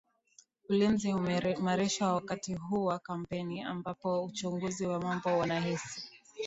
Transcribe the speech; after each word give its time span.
ulinzi 0.69 1.13
umeimarishwa 1.13 2.13
wakati 2.13 2.53
huu 2.53 2.85
wa 2.85 2.99
kampeni 2.99 3.61
ambapo 3.61 4.23
wachunguzi 4.23 4.85
wa 4.85 4.99
mambo 5.01 5.37
wanahisi 5.37 6.07